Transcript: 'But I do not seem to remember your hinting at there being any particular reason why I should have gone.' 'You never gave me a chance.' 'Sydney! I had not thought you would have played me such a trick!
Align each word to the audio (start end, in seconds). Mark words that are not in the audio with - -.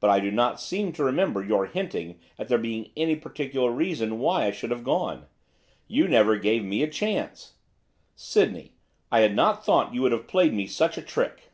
'But 0.00 0.10
I 0.10 0.18
do 0.18 0.32
not 0.32 0.60
seem 0.60 0.90
to 0.94 1.04
remember 1.04 1.40
your 1.40 1.66
hinting 1.66 2.18
at 2.36 2.48
there 2.48 2.58
being 2.58 2.90
any 2.96 3.14
particular 3.14 3.70
reason 3.70 4.18
why 4.18 4.46
I 4.46 4.50
should 4.50 4.72
have 4.72 4.82
gone.' 4.82 5.26
'You 5.86 6.08
never 6.08 6.34
gave 6.36 6.64
me 6.64 6.82
a 6.82 6.90
chance.' 6.90 7.52
'Sydney! 8.16 8.72
I 9.12 9.20
had 9.20 9.36
not 9.36 9.64
thought 9.64 9.94
you 9.94 10.02
would 10.02 10.10
have 10.10 10.26
played 10.26 10.52
me 10.52 10.66
such 10.66 10.98
a 10.98 11.00
trick! 11.00 11.52